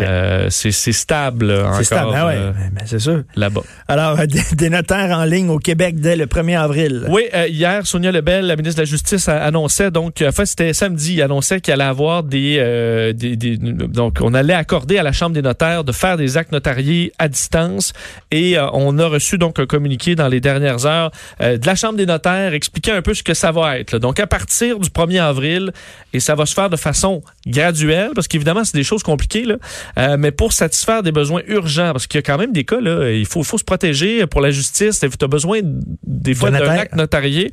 Euh, 0.00 0.46
c'est 0.50 0.70
c'est 0.72 0.92
stable 0.92 1.50
encore 1.50 1.76
c'est 1.76 1.84
stable. 1.84 2.12
Ah 2.14 2.26
ouais, 2.26 2.34
euh, 2.36 2.52
ben, 2.52 2.70
ben, 2.72 2.84
c'est 2.86 2.98
sûr. 2.98 3.22
là-bas. 3.36 3.62
Alors, 3.88 4.18
euh, 4.20 4.26
des, 4.26 4.40
des 4.54 4.70
notaires 4.70 5.16
en 5.16 5.24
ligne 5.24 5.48
au 5.50 5.58
Québec 5.58 6.00
dès 6.00 6.16
le 6.16 6.26
1er 6.26 6.58
avril. 6.58 7.04
Oui, 7.08 7.24
euh, 7.34 7.46
hier, 7.48 7.86
Sonia 7.86 8.12
Lebel, 8.12 8.46
la 8.46 8.56
ministre 8.56 8.78
de 8.78 8.82
la 8.82 8.90
Justice, 8.90 9.28
annonçait, 9.28 9.90
donc, 9.90 10.22
en 10.26 10.32
fait, 10.32 10.46
c'était 10.46 10.72
samedi, 10.72 11.16
elle 11.18 11.24
annonçait 11.24 11.60
qu'il 11.60 11.72
allait 11.74 11.84
avoir 11.84 12.22
des, 12.22 12.56
euh, 12.58 13.12
des, 13.12 13.36
des- 13.36 13.56
Donc, 13.58 14.18
on 14.20 14.34
allait 14.34 14.54
accorder 14.54 14.98
à 14.98 15.02
la 15.02 15.12
Chambre 15.12 15.34
des 15.34 15.42
notaires 15.42 15.84
de 15.84 15.92
faire 15.92 16.16
des 16.16 16.36
actes 16.36 16.52
notariés 16.52 17.12
à 17.18 17.28
distance. 17.28 17.92
Et 18.30 18.58
euh, 18.58 18.66
on 18.72 18.98
a 18.98 19.06
reçu, 19.06 19.38
donc, 19.38 19.58
un 19.58 19.66
communiqué 19.66 20.14
dans 20.14 20.28
les 20.28 20.40
dernières 20.40 20.86
heures 20.86 21.10
euh, 21.40 21.56
de 21.58 21.66
la 21.66 21.74
Chambre 21.74 21.96
des 21.96 22.06
notaires 22.06 22.52
expliquant 22.54 22.94
un 22.94 23.02
peu 23.02 23.14
ce 23.14 23.22
que 23.22 23.34
ça 23.34 23.52
va 23.52 23.78
être. 23.78 23.92
là. 23.92 23.98
Donc, 23.98 24.20
à 24.20 24.26
partir 24.26 24.78
du 24.78 24.88
1er 24.88 25.20
avril, 25.22 25.72
et 26.12 26.20
ça 26.20 26.34
va 26.34 26.46
se 26.46 26.54
faire 26.54 26.70
de 26.70 26.76
façon 26.76 27.22
graduelle, 27.46 28.10
parce 28.14 28.28
qu'évidemment, 28.28 28.64
c'est 28.64 28.76
des 28.76 28.84
choses 28.84 29.02
compliquées, 29.02 29.44
là, 29.44 29.56
euh, 29.98 30.16
mais 30.18 30.30
pour 30.30 30.52
satisfaire 30.52 31.02
des 31.02 31.12
besoins 31.12 31.42
urgents, 31.46 31.92
parce 31.92 32.06
qu'il 32.06 32.18
y 32.18 32.20
a 32.20 32.22
quand 32.22 32.38
même 32.38 32.52
des 32.52 32.64
cas, 32.64 32.80
là, 32.80 33.10
il 33.10 33.26
faut, 33.26 33.42
faut 33.42 33.58
se 33.58 33.64
protéger 33.64 34.26
pour 34.26 34.40
la 34.40 34.50
justice, 34.50 35.00
tu 35.00 35.24
as 35.24 35.28
besoin 35.28 35.60
des 36.06 36.34
fois 36.34 36.50
d'un 36.50 36.68
acte 36.68 36.94
notarié. 36.94 37.50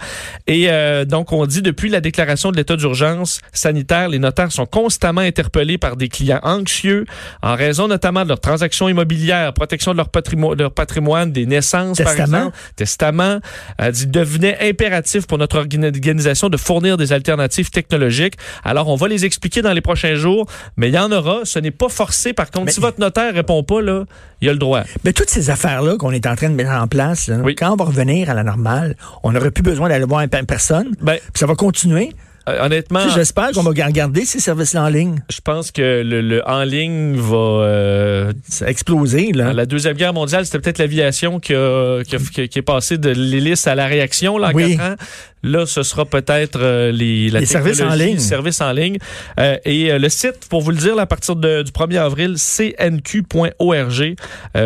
Et 0.47 0.69
euh, 0.69 1.06
donc, 1.06 1.31
on 1.31 1.45
dit 1.45 1.62
depuis 1.62 1.89
la 1.89 2.01
déclaration 2.01 2.51
de 2.51 2.57
l'état 2.57 2.75
d'urgence 2.75 3.39
sanitaire, 3.51 4.09
les 4.09 4.19
notaires 4.19 4.51
sont 4.51 4.65
constamment 4.65 5.21
interpellés 5.21 5.77
par 5.77 5.95
des 5.95 6.09
clients 6.09 6.39
anxieux 6.44 7.06
en 7.41 7.56
raison 7.56 7.88
notamment 7.88 8.24
de 8.24 8.30
leurs 8.30 8.39
transactions 8.39 8.89
immobilières, 8.89 9.53
protection 9.53 9.91
de 9.91 9.97
leur, 9.97 10.09
patrimo- 10.09 10.57
leur 10.57 10.71
patrimoine, 10.71 11.31
des 11.31 11.45
naissances, 11.45 11.97
par 11.97 12.15
Testament. 12.15 12.38
exemple, 12.38 12.57
testament. 12.75 13.39
Elle 13.77 13.91
dit, 13.91 14.07
devenait 14.07 14.57
impératif 14.69 15.27
pour 15.27 15.38
notre 15.38 15.62
organi- 15.62 15.86
organisation 15.94 16.50
de 16.50 16.57
fournir 16.57 16.97
des 16.97 17.13
alternatives 17.13 17.69
technologiques. 17.69 18.36
Alors, 18.63 18.89
on 18.89 18.95
va 18.95 19.07
les 19.07 19.25
expliquer 19.25 19.62
dans 19.62 19.74
les 19.74 19.81
prochains 19.81 20.15
jours, 20.15 20.47
mais 20.77 20.89
il 20.89 20.94
y 20.94 21.00
en 21.00 21.12
aura. 21.12 21.41
Ce 21.44 21.59
n'est 21.59 21.71
pas 21.71 21.89
Par 22.31 22.49
contre, 22.51 22.67
Mais- 22.67 22.71
si 22.71 22.79
votre 22.79 22.99
notaire 23.01 23.33
répond 23.33 23.61
pas, 23.63 23.81
là, 23.81 24.05
il 24.39 24.47
a 24.47 24.53
le 24.53 24.59
droit. 24.59 24.83
Mais 25.03 25.11
toutes 25.11 25.29
ces 25.29 25.49
affaires-là 25.49 25.97
qu'on 25.97 26.11
est 26.11 26.25
en 26.25 26.35
train 26.37 26.49
de 26.49 26.55
mettre 26.55 26.71
en 26.71 26.87
place, 26.87 27.27
là, 27.27 27.39
Oui. 27.43 27.55
quand 27.55 27.71
on 27.71 27.75
va 27.75 27.83
revenir 27.85 28.29
à 28.29 28.33
la 28.33 28.43
normale, 28.43 28.95
on 29.23 29.33
n'aurait 29.33 29.51
plus 29.51 29.63
besoin 29.63 29.89
d'aller 29.89 30.05
voir 30.05 30.21
une 30.21 30.29
pe- 30.29 30.45
personne. 30.45 30.91
Ben, 31.01 31.15
Puis 31.17 31.39
ça 31.39 31.45
va 31.47 31.55
continuer. 31.55 32.11
euh, 32.49 32.65
honnêtement, 32.65 33.01
Tu 33.03 33.09
sais, 33.09 33.15
J'espère 33.15 33.51
qu'on 33.51 33.63
va 33.63 33.69
regarder 33.71 34.25
ces 34.25 34.39
services-là 34.39 34.83
en 34.83 34.89
ligne. 34.89 35.15
je 35.29 35.39
pense 35.41 35.71
que 35.71 36.01
le, 36.03 36.21
le 36.21 36.41
en 36.47 36.63
ligne 36.63 37.15
va 37.15 37.37
euh, 37.37 38.33
Ça 38.49 38.65
a 38.65 38.67
explosé, 38.69 39.31
là. 39.33 39.53
La 39.53 39.65
Deuxième 39.65 39.95
Guerre 39.95 40.13
mondiale, 40.13 40.45
c'était 40.45 40.59
peut-être 40.59 40.77
l'aviation 40.79 41.39
qui, 41.39 41.53
a- 41.55 42.01
qui, 42.05 42.15
a- 42.15 42.19
qui- 42.19 42.49
qui 42.49 42.59
est 42.59 42.63
passée 42.63 42.97
de 42.97 43.09
l'hélice 43.09 43.65
à 43.67 43.75
la 43.75 43.85
réaction 43.87 44.37
là, 44.37 44.49
en 44.49 44.53
Oui. 44.53 44.75
quatre 44.77 44.91
ans. 44.91 44.95
Là, 45.43 45.65
ce 45.65 45.83
sera 45.83 46.05
peut-être 46.05 46.57
euh, 46.61 46.91
les, 46.91 47.29
la 47.29 47.41
Les 47.41 47.45
services 47.45 47.81
en 47.81 47.93
ligne. 47.93 48.17
services 48.19 48.61
en 48.61 48.71
ligne. 48.71 48.97
Euh, 49.39 49.57
et 49.65 49.91
euh, 49.91 49.99
le 49.99 50.07
site, 50.09 50.47
pour 50.49 50.61
vous 50.61 50.71
le 50.71 50.77
dire, 50.77 50.95
là, 50.95 51.03
à 51.03 51.05
partir 51.05 51.35
de- 51.35 51.63
du 51.63 51.71
1er 51.71 51.97
avril, 51.97 52.35
cnq.org, 52.37 54.15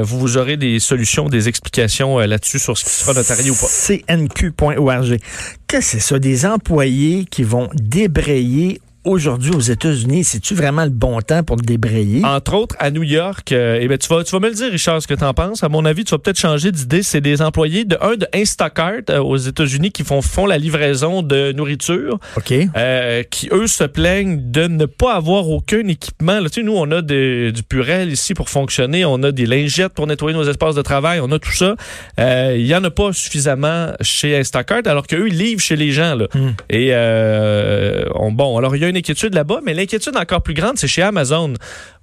vous, 0.03 0.19
vous 0.19 0.37
aurez 0.37 0.57
des 0.57 0.79
solutions, 0.79 1.29
des 1.29 1.47
explications 1.49 2.19
là-dessus 2.19 2.59
sur 2.59 2.77
ce 2.77 2.83
qui 2.85 2.91
sera 2.91 3.13
notarié 3.13 3.49
ou 3.49 3.55
pas. 3.55 3.67
cnq.org. 3.67 5.17
Qu'est-ce 5.67 5.79
que 5.79 5.81
c'est 5.81 5.99
ça? 5.99 6.19
Des 6.19 6.45
employés 6.45 7.25
qui 7.29 7.43
vont 7.43 7.69
débrayer 7.73 8.79
aujourd'hui 9.07 9.51
aux 9.51 9.59
États-Unis. 9.61 10.23
C'est-tu 10.25 10.53
vraiment 10.53 10.83
le 10.83 10.89
bon 10.89 11.19
temps 11.21 11.41
pour 11.43 11.55
débrayer? 11.57 12.23
Entre 12.25 12.53
autres, 12.53 12.75
à 12.79 12.91
New 12.91 13.03
York, 13.03 13.51
euh, 13.51 13.79
eh 13.81 13.87
ben, 13.87 13.97
tu, 13.97 14.07
vas, 14.09 14.23
tu 14.23 14.31
vas 14.31 14.39
me 14.39 14.49
le 14.49 14.53
dire, 14.53 14.69
Richard, 14.71 15.01
ce 15.01 15.07
que 15.07 15.13
tu 15.13 15.23
en 15.23 15.33
penses. 15.33 15.63
À 15.63 15.69
mon 15.69 15.85
avis, 15.85 16.03
tu 16.03 16.11
vas 16.11 16.17
peut-être 16.19 16.39
changer 16.39 16.71
d'idée. 16.71 17.01
C'est 17.03 17.21
des 17.21 17.41
employés 17.41 17.85
de 17.85 17.97
un 18.01 18.15
de 18.15 18.27
Instacart 18.33 19.01
euh, 19.09 19.19
aux 19.19 19.37
États-Unis 19.37 19.91
qui 19.91 20.03
font, 20.03 20.21
font 20.21 20.45
la 20.45 20.57
livraison 20.57 21.21
de 21.21 21.51
nourriture. 21.53 22.19
OK. 22.35 22.53
euh, 22.75 23.23
qui, 23.23 23.47
eux, 23.51 23.67
se 23.67 23.85
plaignent 23.85 24.51
de 24.51 24.67
ne 24.67 24.85
pas 24.85 25.15
avoir 25.15 25.49
aucun 25.49 25.87
équipement. 25.87 26.39
Là, 26.39 26.49
tu 26.49 26.61
sais, 26.61 26.63
nous, 26.63 26.75
on 26.75 26.91
a 26.91 27.01
du 27.01 27.63
purel 27.67 28.11
ici 28.11 28.33
pour 28.33 28.49
fonctionner. 28.49 29.05
On 29.05 29.23
a 29.23 29.31
des 29.31 29.45
lingettes 29.45 29.93
pour 29.93 30.05
nettoyer 30.07 30.35
nos 30.37 30.43
espaces 30.49 30.75
de 30.75 30.81
travail. 30.81 31.19
On 31.21 31.31
a 31.31 31.39
tout 31.39 31.51
ça. 31.53 31.75
Euh, 32.19 32.55
Il 32.57 32.65
y 32.67 32.75
en 32.75 32.83
a 32.83 32.91
pas 32.91 33.13
suffisamment 33.13 33.93
chez 34.01 34.37
Instacart, 34.37 34.81
alors 34.85 35.07
qu'eux, 35.07 35.27
ils 35.29 35.37
livrent 35.37 35.61
chez 35.61 35.75
les 35.77 35.91
gens. 35.91 36.15
Là. 36.15 36.27
Hmm. 36.33 36.51
Et 36.69 36.91
on- 38.13 38.31
bon, 38.31 38.57
alors 38.57 38.75
il 38.75 38.81
y 38.81 38.85
a 38.85 38.89
une 38.89 38.96
inquiétude 38.97 39.33
là-bas, 39.33 39.59
mais 39.63 39.73
l'inquiétude 39.73 40.15
encore 40.17 40.41
plus 40.41 40.53
grande, 40.53 40.77
c'est 40.77 40.87
chez 40.87 41.01
Amazon 41.01 41.53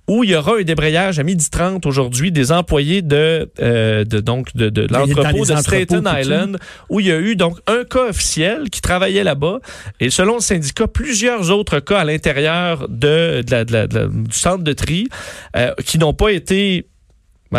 où 0.06 0.22
il 0.22 0.30
y 0.30 0.36
aura 0.36 0.58
un 0.58 0.62
débrayage 0.62 1.18
à 1.18 1.22
midi 1.22 1.48
30 1.48 1.86
aujourd'hui 1.86 2.30
des 2.30 2.52
employés 2.52 3.00
de, 3.00 3.50
euh, 3.60 4.04
de 4.04 4.20
donc 4.20 4.54
de, 4.54 4.68
de 4.68 4.82
l'entrepôt 4.92 5.38
de 5.54 5.54
Staten. 5.86 6.04
Island 6.20 6.58
où 6.90 7.00
il 7.00 7.06
y 7.06 7.10
a 7.12 7.18
eu 7.18 7.36
donc 7.36 7.56
un 7.66 7.84
cas 7.84 8.10
officiel 8.10 8.68
qui 8.70 8.82
travaillait 8.82 9.24
là-bas 9.24 9.60
et 10.00 10.10
selon 10.10 10.34
le 10.34 10.40
syndicat 10.40 10.88
plusieurs 10.88 11.50
autres 11.50 11.80
cas 11.80 12.00
à 12.00 12.04
l'intérieur 12.04 12.86
de, 12.90 13.40
de 13.40 13.50
la- 13.50 13.64
de 13.64 13.72
la- 13.72 13.86
de 13.86 13.98
la- 13.98 14.06
du 14.08 14.32
centre 14.32 14.62
de 14.62 14.72
tri 14.74 15.08
euh, 15.56 15.72
qui 15.86 15.96
n'ont 15.98 16.12
pas 16.12 16.32
été 16.32 16.86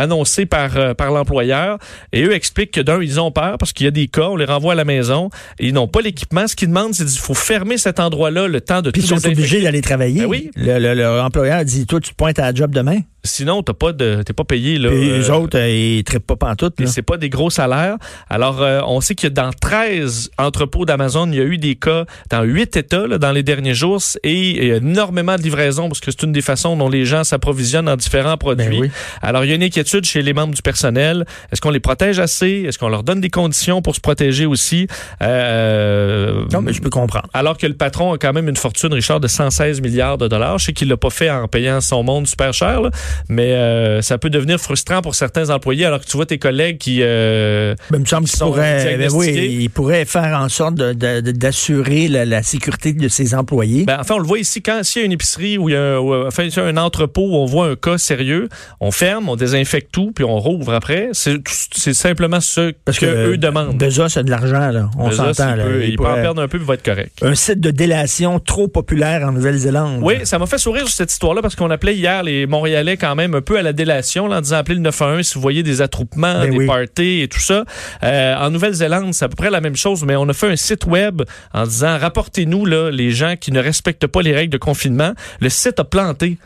annoncés 0.02 0.46
par, 0.46 0.78
euh, 0.78 0.94
par 0.94 1.12
l'employeur. 1.12 1.78
Et 2.14 2.24
eux 2.24 2.34
expliquent 2.34 2.72
que 2.72 2.82
d'un, 2.82 3.02
ils 3.02 3.20
ont 3.20 3.32
peur 3.32 3.58
parce 3.58 3.74
qu'il 3.74 3.86
y 3.86 3.88
a 3.88 3.92
des 3.92 4.08
cas, 4.08 4.30
on 4.30 4.36
les 4.36 4.46
renvoie 4.46 4.74
à 4.74 4.76
la 4.76 4.86
maison 4.86 5.30
et 5.60 5.68
ils 5.68 5.74
n'ont 5.74 5.88
pas 5.88 6.02
l'équipement. 6.02 6.48
Ce 6.48 6.56
qu'ils 6.56 6.70
demandent, 6.70 6.94
c'est 6.94 7.06
qu'il 7.06 7.20
faut 7.20 7.34
fermer 7.34 7.78
cet 7.78 8.00
endroit-là 8.00 8.48
le 8.48 8.62
temps 8.62 8.82
de 8.82 8.92
Puis 8.92 9.02
ils 9.02 9.04
tout 9.04 9.10
sont 9.10 9.16
désinfecter. 9.16 9.40
obligés 9.42 9.62
d'aller 9.62 9.82
travailler. 9.82 10.22
Ben 10.22 10.28
oui. 10.28 10.52
Le, 10.56 10.80
le- 10.80 11.64
dit, 11.66 11.86
toi, 11.86 12.00
tu 12.00 12.12
te 12.12 12.16
pointes 12.16 12.40
à 12.40 12.52
la 12.52 12.54
job 12.54 12.74
demain? 12.74 13.00
Sinon, 13.26 13.64
t'as 13.64 13.74
pas 13.74 13.92
de, 13.92 14.22
t'es 14.24 14.34
pas 14.34 14.44
payé 14.44 14.78
là. 14.78 14.90
Puis 14.90 15.10
les 15.10 15.30
euh, 15.30 15.34
autres, 15.34 15.58
euh, 15.58 15.70
ils 15.70 16.04
trippent 16.04 16.28
pas 16.28 16.36
pantoute. 16.36 16.80
et 16.80 16.84
Là. 16.84 16.90
c'est 16.90 17.02
pas 17.02 17.18
des 17.18 17.30
gros 17.30 17.50
salaires. 17.50 17.96
Alors, 18.30 18.62
euh, 18.62 18.82
on 18.86 19.02
sait 19.02 19.16
que 19.16 19.28
dans 19.28 19.52
13 19.52 20.32
entrepôts 20.38 20.86
d'Amazon, 20.86 21.28
il 21.32 21.36
y 21.36 21.42
a 21.42 21.44
eu 21.44 21.58
des 21.58 21.76
cas 21.76 22.06
dans 22.30 22.44
8 22.44 22.78
États 22.78 23.08
là, 23.08 23.18
dans 23.18 23.32
les 23.32 23.44
derniers 23.44 23.74
jours 23.74 24.02
et 24.24 24.34
il 24.52 24.68
y 24.68 24.72
a 24.72 24.76
énormément 24.78 25.36
de 25.36 25.42
livraisons 25.42 25.88
parce 25.90 26.00
que 26.00 26.12
c'est 26.12 26.24
une 26.24 26.32
des 26.32 26.42
façons 26.42 26.76
dont 26.78 26.90
les 26.90 27.06
gens 27.06 27.24
s'approvisionnent 27.24 27.90
en 27.90 27.96
différents 27.98 28.38
produits. 28.38 28.66
Ben 28.68 28.80
oui. 28.82 28.92
Alors, 29.22 29.44
il 29.44 29.50
y 29.50 29.52
a 29.52 29.56
une 29.56 29.64
inquiétude 29.64 30.06
chez 30.06 30.22
les 30.22 30.34
membres 30.34 30.54
du 30.54 30.62
personnel. 30.62 31.26
Est-ce 31.52 31.62
qu'on 31.62 31.72
les 31.72 31.80
protège 31.80 32.20
assez? 32.20 32.66
Est-ce 32.68 32.78
qu'on 32.78 32.90
leur 32.90 33.04
donne 33.04 33.22
des 33.22 33.30
conditions 33.30 33.82
pour 33.82 33.96
se 33.96 34.00
protéger 34.02 34.46
aussi? 34.46 34.88
Euh, 35.22 36.46
Non, 36.52 36.62
mais 36.62 36.74
je 36.74 36.82
peux 36.82 36.90
comprendre. 36.90 37.28
alors 37.34 37.58
que 37.58 37.68
le 37.68 37.74
patron 37.76 38.14
a 38.14 38.18
quand 38.18 38.34
même 38.34 38.48
une 38.50 38.56
fortune, 38.56 38.94
Richard, 38.94 39.20
de 39.20 39.28
116 39.28 39.82
milliards 39.82 40.18
de 40.18 40.28
dollars. 40.28 40.58
Je 40.60 40.66
sais 40.66 40.74
qu'il 40.74 40.88
l'a 40.90 40.98
pas 40.98 41.10
fait 41.10 41.30
en 41.30 41.48
payant 41.48 41.82
son 41.82 42.04
monde 42.04 42.28
super 42.28 42.54
cher, 42.54 42.82
là, 42.82 42.90
mais 43.30 43.52
euh, 43.54 44.02
ça 44.02 44.18
peut 44.18 44.30
devenir 44.30 44.60
frustrant 44.60 45.02
pour 45.02 45.16
certains 45.16 45.50
employés 45.50 45.86
alors 45.86 46.00
que 46.02 46.06
tu 46.06 46.18
vois 46.18 46.26
tes 46.26 46.38
collègues 46.38 46.78
qui... 46.78 47.00
euh, 47.02 47.76
Ben, 47.92 47.98
il 47.98 48.02
me 48.02 48.06
semble 48.06 48.26
Ils 48.28 48.30
qu'il 48.30 48.40
sont 48.40 48.46
pourrait, 48.48 48.98
ben 48.98 49.10
oui, 49.14 49.28
diagnostiqués. 49.28 49.54
il 49.64 49.70
pourrait 49.70 50.06
faire 50.06 50.38
en 50.40 50.50
sorte 50.50 50.76
d'assurer 50.76 52.08
la, 52.08 52.26
la 52.26 52.44
sécurité 52.44 52.94
de 52.94 53.08
ses 53.08 53.36
employés. 53.36 53.84
Ben, 53.86 53.98
enfin, 54.00 54.16
on 54.16 54.20
le 54.20 54.26
voit 54.28 54.40
ici, 54.40 54.62
quand 54.62 54.82
s'il 54.84 55.02
y 55.02 55.04
a 55.04 55.06
une 55.06 55.12
épicerie 55.12 55.58
ou 55.58 55.70
il 55.70 55.74
y 55.74 55.76
a 55.76 55.82
un, 55.82 55.98
ou, 56.00 56.14
euh, 56.14 56.28
enfin, 56.28 56.50
s'il 56.50 56.62
y 56.62 56.66
a 56.66 56.68
un 56.70 56.78
entrepôt 56.78 57.22
où 57.30 57.36
on 57.36 57.46
voit 57.46 57.68
un 57.70 57.76
cas 57.76 57.98
sérieux, 57.98 58.50
on 58.80 58.92
ferme, 58.92 59.30
on 59.30 59.36
désinfecte 59.36 59.90
tout, 59.92 60.12
puis 60.14 60.24
on 60.24 60.38
rouvre 60.40 60.74
après. 60.74 61.10
C'est 61.14 61.36
c'est 61.72 61.94
simplement 61.94 62.40
ce 62.40 62.74
Parce 62.86 63.00
que, 63.00 63.06
que 63.06 63.28
eux 63.32 63.38
demandent. 63.38 63.78
Bezos 63.78 64.18
a 64.18 64.24
de 64.24 64.30
l'argent, 64.30 64.72
là. 64.72 64.90
On 64.98 65.12
s'entend. 65.12 65.56
il 65.56 65.84
Il 65.84 65.90
il 65.92 65.98
peut 65.98 66.06
en 66.08 66.16
perdre 66.16 66.42
un 66.42 66.48
peu, 66.48 66.58
puis 66.58 66.68
va 66.68 66.74
être 66.76 66.84
correct. 66.86 67.20
Un 67.22 67.36
site 67.36 67.60
de 67.60 67.72
délation 67.72 68.40
trop 68.40 68.68
populaire 68.68 69.24
en 69.28 69.32
Nouvelle-Zélande. 69.32 70.00
Oui, 70.02 70.16
ça 70.24 70.40
m'a 70.40 70.46
fait 70.46 70.58
sourire 70.58 70.88
cette 70.88 71.12
histoire-là 71.12 71.42
parce 71.42 71.56
qu'on 71.56 71.70
appelait 71.72 71.96
hier 71.96 72.24
les 72.24 72.46
Montréalais 72.46 72.98
quand 73.06 73.16
même 73.16 73.36
un 73.36 73.42
peu 73.42 73.58
à 73.58 73.62
la 73.62 73.72
délation 73.74 74.28
là, 74.28 74.38
en 74.38 74.42
disant 74.42 74.58
appelez 74.58 74.76
le 74.76 74.82
911 74.82 75.26
si 75.28 75.36
vous 75.36 75.42
voyez 75.42 75.62
des 75.64 75.82
attroupements, 75.82 76.40
Ben 76.42 76.50
des 76.50 76.58
oui. 76.58 76.66
parties 76.66 77.22
et 77.22 77.28
tout 77.28 77.40
ça. 77.40 77.64
Euh, 78.04 78.36
en 78.36 78.50
Nouvelle-Zélande, 78.50 79.14
c'est 79.14 79.26
à 79.26 79.30
peu 79.30 79.36
près 79.36 79.50
la 79.52 79.62
même 79.62 79.76
chose, 79.76 80.04
mais 80.06 80.16
on 80.16 80.28
a 80.28 80.34
fait 80.34 80.48
un 80.48 80.56
site 80.56 80.86
web 80.86 81.22
en 81.54 81.66
disant 81.66 81.98
rapportez-nous 82.00 82.66
là 82.66 82.90
les 82.90 83.12
gens 83.12 83.36
qui 83.40 83.52
ne 83.52 83.60
respectent 83.60 84.08
pas 84.08 84.22
les 84.24 84.34
règles 84.34 84.52
de 84.52 84.58
confinement. 84.58 85.14
Le 85.40 85.50
site 85.50 85.80
a 85.80 85.84
planté 85.84 86.38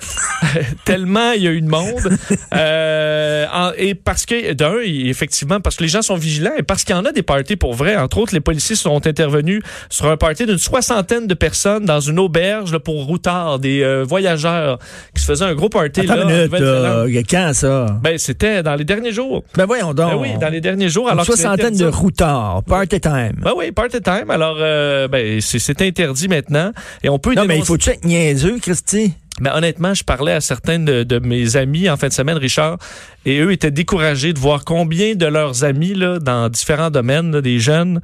tellement 0.85 1.31
il 1.31 1.43
y 1.43 1.47
a 1.47 1.51
eu 1.51 1.61
de 1.61 1.69
monde 1.69 2.17
Euh, 2.53 3.45
en- 3.53 3.71
et 3.77 3.95
parce 3.95 4.25
que 4.25 4.53
d'un 4.53 4.79
effectivement 4.83 5.59
parce 5.59 5.75
que 5.77 5.83
les 5.83 5.89
gens 5.89 6.01
sont 6.01 6.15
vigilants 6.15 6.51
et 6.57 6.63
parce 6.63 6.83
qu'il 6.83 6.95
y 6.95 6.97
en 6.97 7.05
a 7.05 7.11
des 7.11 7.23
parties 7.23 7.55
pour 7.55 7.73
vrai. 7.73 7.95
Entre 7.95 8.17
autres, 8.17 8.33
les 8.33 8.39
policiers 8.39 8.75
sont 8.75 9.05
intervenus 9.07 9.61
sur 9.89 10.07
un 10.07 10.17
party 10.17 10.45
d'une 10.45 10.57
soixantaine 10.57 11.27
de 11.27 11.33
personnes 11.33 11.85
dans 11.85 11.99
une 11.99 12.19
auberge 12.19 12.71
là, 12.73 12.79
pour 12.79 13.05
routards, 13.05 13.59
des 13.59 13.81
euh, 13.83 14.03
voyageurs 14.03 14.77
qui 15.15 15.21
se 15.21 15.27
faisaient 15.27 15.45
un 15.45 15.53
gros 15.55 15.69
party 15.69 16.01
Attends 16.01 16.15
là. 16.27 16.38
Minute, 16.47 16.61
là. 16.61 17.05
quand 17.29 17.53
ça? 17.53 17.99
Ben, 18.01 18.17
c'était 18.17 18.63
dans 18.63 18.75
les 18.75 18.85
derniers 18.85 19.11
jours. 19.11 19.43
Ben 19.55 19.65
voyons 19.65 19.93
donc. 19.93 20.11
Ben 20.11 20.17
oui, 20.17 20.29
dans 20.39 20.49
les 20.49 20.61
derniers 20.61 20.89
jours. 20.89 21.05
Une 21.07 21.13
Alors 21.13 21.25
soixantaine 21.25 21.75
de 21.75 21.85
routards. 21.85 22.63
Party 22.63 22.99
time. 22.99 23.35
Ben 23.41 23.53
oui, 23.55 23.71
party 23.71 24.01
time. 24.01 24.29
Alors, 24.29 24.57
euh, 24.59 25.07
ben, 25.07 25.39
c'est 25.41 25.81
interdit 25.81 26.27
maintenant. 26.27 26.71
Et 27.03 27.09
on 27.09 27.19
peut 27.19 27.33
non, 27.33 27.45
mais 27.45 27.57
il 27.57 27.65
faut-tu 27.65 27.89
être 27.89 28.05
niaiseux, 28.05 28.57
Christy? 28.59 29.13
Mais 29.39 29.51
honnêtement, 29.51 29.93
je 29.93 30.03
parlais 30.03 30.33
à 30.33 30.41
certains 30.41 30.79
de, 30.79 31.03
de 31.03 31.19
mes 31.19 31.55
amis 31.55 31.89
en 31.89 31.97
fin 31.97 32.07
de 32.07 32.13
semaine, 32.13 32.37
Richard, 32.37 32.77
et 33.25 33.39
eux 33.39 33.51
étaient 33.51 33.71
découragés 33.71 34.33
de 34.33 34.39
voir 34.39 34.65
combien 34.65 35.15
de 35.15 35.25
leurs 35.25 35.63
amis 35.63 35.93
là, 35.93 36.19
dans 36.19 36.49
différents 36.49 36.89
domaines, 36.89 37.31
là, 37.31 37.41
des 37.41 37.59
jeunes, 37.59 38.01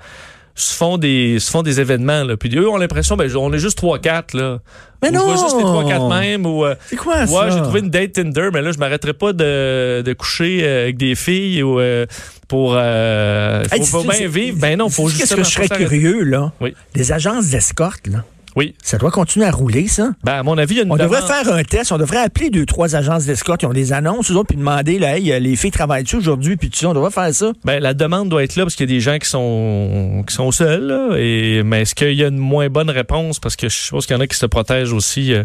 se 0.56 0.74
font 0.74 0.98
des 0.98 1.38
se 1.40 1.52
font 1.52 1.62
des 1.64 1.80
événements. 1.82 2.24
Là. 2.24 2.38
Puis 2.38 2.50
eux 2.58 2.70
ont 2.70 2.78
l'impression, 2.78 3.18
ben, 3.18 3.30
on 3.36 3.52
est 3.54 3.60
juste 3.60 3.78
3-4. 3.82 4.36
là. 4.38 4.60
Mais 5.02 5.10
Ou 5.10 5.14
Je 5.14 5.18
non! 5.18 5.26
vois 5.26 5.36
juste 5.36 5.58
les 5.58 5.64
3-4 5.64 6.20
même. 6.22 6.46
Ou, 6.46 6.66
euh, 6.66 6.76
C'est 6.90 6.96
quoi 6.96 7.28
ça? 7.28 7.34
Ouais, 7.46 7.52
j'ai 7.52 7.62
trouvé 7.62 7.82
une 7.82 7.90
date 7.90 8.14
Tinder, 8.14 8.50
mais 8.54 8.62
là, 8.62 8.72
je 8.72 8.78
m'arrêterai 8.78 9.14
pas 9.14 9.34
de, 9.34 10.02
de 10.02 10.14
coucher 10.14 10.62
euh, 10.64 10.84
avec 10.84 10.98
des 10.98 11.16
filles 11.16 11.62
ou 11.62 11.80
euh, 11.80 12.06
pour. 12.48 12.74
Euh, 12.76 13.64
faut, 13.66 13.76
Hey, 13.76 13.86
faut 13.86 14.02
sais-tu, 14.02 14.18
bien 14.20 14.28
vivre. 14.30 14.58
Ben 14.60 14.78
non, 14.80 14.90
faut 14.90 15.10
juste. 15.10 15.22
Qu'est-ce 15.22 15.36
que 15.36 15.44
je 15.44 15.50
serais 15.50 15.68
curieux, 15.70 16.24
là? 16.24 16.54
Oui. 16.62 16.74
Les 16.96 17.12
agences 17.12 17.48
d'escorte, 17.50 18.08
là. 18.08 18.24
Oui. 18.56 18.74
Ça 18.82 18.98
doit 18.98 19.12
continuer 19.12 19.46
à 19.46 19.52
rouler, 19.52 19.88
ça? 19.88 20.12
Ben, 20.24 20.34
à 20.34 20.44
mon 20.44 20.58
avis, 20.58 20.76
il 20.76 20.78
y 20.78 20.80
a 20.82 20.84
une 20.84 20.92
On 20.92 20.96
devrait 20.96 21.22
faire 21.22 21.52
un 21.54 21.64
test. 21.64 21.92
On 21.92 21.98
devrait 21.98 22.20
appeler 22.20 22.50
deux, 22.50 22.66
trois 22.66 22.96
agences 22.96 23.26
d'escorte 23.26 23.60
qui 23.60 23.66
ont 23.66 23.74
des 23.74 23.92
annonces, 23.92 24.32
eux 24.32 24.36
autres, 24.36 24.48
puis 24.48 24.58
demander, 24.58 24.98
là, 24.98 25.18
hey, 25.18 25.40
les 25.40 25.56
filles 25.56 25.72
travaillent-tu 25.72 26.16
aujourd'hui, 26.16 26.56
puis 26.56 26.70
tout 26.70 26.78
ça? 26.78 26.90
On 26.90 26.94
devrait 26.94 27.12
faire 27.12 27.34
ça. 27.34 27.52
Ben, 27.66 27.82
la 27.82 27.94
demande 27.94 28.30
doit 28.30 28.44
être 28.44 28.56
là 28.56 28.64
parce 28.64 28.76
qu'il 28.76 28.90
y 28.90 28.94
a 28.94 28.96
des 28.96 29.02
gens 29.02 29.18
qui 29.18 29.30
sont 29.30 30.24
qui 30.28 30.34
sont 30.34 30.52
seuls. 30.52 30.88
là, 30.88 31.16
et, 31.18 31.64
mais 31.64 31.82
est-ce 31.82 31.96
qu'il 31.96 32.14
y 32.14 32.24
a 32.24 32.28
une 32.28 32.38
moins 32.38 32.70
bonne 32.70 32.90
réponse? 32.90 33.40
Parce 33.40 33.56
que 33.56 33.68
je 33.68 33.76
suppose 33.76 34.06
qu'il 34.06 34.16
y 34.16 34.18
en 34.18 34.22
a 34.22 34.28
qui 34.28 34.38
se 34.38 34.46
protègent 34.46 34.94
aussi 34.94 35.34
euh, 35.34 35.44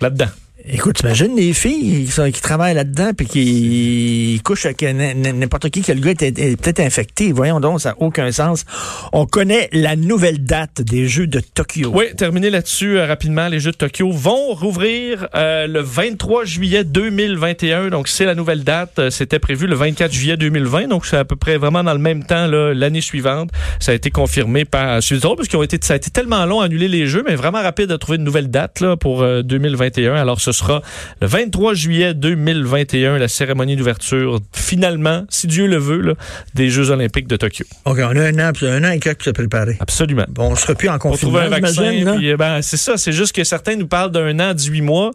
là-dedans. 0.00 0.28
Écoute, 0.64 0.96
t'imagines 0.96 1.34
les 1.34 1.52
filles 1.54 2.08
qui, 2.32 2.40
travaillent 2.40 2.74
là-dedans 2.74 3.10
puis 3.16 3.26
qui 3.26 4.40
couchent 4.44 4.66
avec 4.66 4.82
n'importe 4.82 5.70
qui, 5.70 5.82
que 5.82 5.92
le 5.92 6.00
gars 6.00 6.12
est, 6.12 6.60
peut-être 6.60 6.80
infecté. 6.80 7.32
Voyons 7.32 7.58
donc, 7.58 7.80
ça 7.80 7.90
n'a 7.90 7.96
aucun 7.98 8.30
sens. 8.30 8.64
On 9.12 9.26
connaît 9.26 9.68
la 9.72 9.96
nouvelle 9.96 10.44
date 10.44 10.80
des 10.82 11.08
Jeux 11.08 11.26
de 11.26 11.40
Tokyo. 11.40 11.90
Oui, 11.92 12.14
terminer 12.16 12.50
là-dessus 12.50 12.98
euh, 12.98 13.06
rapidement. 13.06 13.48
Les 13.48 13.58
Jeux 13.58 13.72
de 13.72 13.76
Tokyo 13.76 14.12
vont 14.12 14.54
rouvrir 14.54 15.26
euh, 15.34 15.66
le 15.66 15.80
23 15.80 16.44
juillet 16.44 16.84
2021. 16.84 17.88
Donc, 17.88 18.06
c'est 18.06 18.24
la 18.24 18.36
nouvelle 18.36 18.62
date. 18.62 18.98
Euh, 18.98 19.10
C'était 19.10 19.40
prévu 19.40 19.66
le 19.66 19.74
24 19.74 20.12
juillet 20.12 20.36
2020. 20.36 20.86
Donc, 20.86 21.06
c'est 21.06 21.16
à 21.16 21.24
peu 21.24 21.36
près 21.36 21.56
vraiment 21.56 21.82
dans 21.82 21.94
le 21.94 21.98
même 21.98 22.24
temps 22.24 22.46
l'année 22.46 23.00
suivante. 23.00 23.50
Ça 23.80 23.92
a 23.92 23.94
été 23.94 24.10
confirmé 24.10 24.64
par... 24.64 25.02
C'est 25.02 25.18
drôle 25.18 25.36
parce 25.36 25.48
été, 25.64 25.78
ça 25.82 25.94
a 25.94 25.96
été 25.96 26.10
tellement 26.10 26.44
long 26.46 26.60
à 26.60 26.66
annuler 26.66 26.88
les 26.88 27.06
Jeux, 27.06 27.24
mais 27.26 27.34
vraiment 27.34 27.62
rapide 27.62 27.90
à 27.90 27.98
trouver 27.98 28.18
une 28.18 28.24
nouvelle 28.24 28.48
date 28.48 28.80
là, 28.80 28.96
pour 28.96 29.22
euh, 29.22 29.42
2021. 29.42 30.14
Alors, 30.14 30.40
ce 30.40 30.51
sera 30.52 30.82
le 31.20 31.26
23 31.26 31.74
juillet 31.74 32.14
2021, 32.14 33.18
la 33.18 33.28
cérémonie 33.28 33.76
d'ouverture, 33.76 34.40
finalement, 34.52 35.24
si 35.28 35.46
Dieu 35.46 35.66
le 35.66 35.76
veut, 35.78 36.00
là, 36.00 36.14
des 36.54 36.68
Jeux 36.70 36.90
olympiques 36.90 37.26
de 37.28 37.36
Tokyo. 37.36 37.64
OK, 37.84 37.98
on 38.02 38.16
a 38.16 38.22
un 38.22 38.38
an, 38.38 38.52
puis 38.52 38.66
un 38.68 38.82
an 38.84 38.90
et 38.90 38.98
quelques 38.98 39.18
pour 39.18 39.24
se 39.26 39.30
préparer. 39.30 39.76
Absolument. 39.80 40.26
Bon, 40.28 40.50
on 40.52 40.56
sera 40.56 40.74
plus 40.74 40.88
en 40.88 40.98
Pour 40.98 41.12
confinement, 41.12 41.38
trouver 41.40 41.46
un 41.56 41.60
vaccin. 41.60 42.16
puis, 42.16 42.30
euh, 42.32 42.36
ben, 42.36 42.62
c'est 42.62 42.76
ça, 42.76 42.96
c'est 42.96 43.12
juste 43.12 43.34
que 43.34 43.44
certains 43.44 43.76
nous 43.76 43.86
parlent 43.86 44.10
d'un 44.12 44.38
an, 44.40 44.54
18 44.54 44.80
mois. 44.82 45.10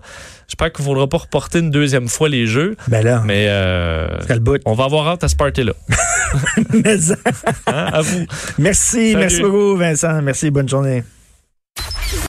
J'espère 0.48 0.72
qu'il 0.72 0.86
ne 0.86 0.90
faudra 0.92 1.08
pas 1.08 1.18
reporter 1.18 1.60
une 1.60 1.72
deuxième 1.72 2.08
fois 2.08 2.30
les 2.30 2.46
jeux. 2.48 2.78
Ben 2.88 3.04
là, 3.04 3.22
Mais 3.26 3.48
euh, 3.50 4.08
le 4.30 4.40
bout. 4.40 4.62
on 4.66 4.74
va 4.76 4.86
avoir 4.86 5.08
hâte 5.10 5.24
à 5.24 5.28
ce 5.28 5.36
party-là. 5.36 5.74
Mais- 6.74 6.98
Hein, 7.68 7.90
à 7.94 8.02
vous. 8.02 8.26
merci, 8.58 9.12
Salut. 9.12 9.18
merci 9.18 9.42
beaucoup, 9.42 9.76
Vincent. 9.76 10.22
Merci, 10.22 10.50
bonne 10.52 10.70
journée. 10.70 11.04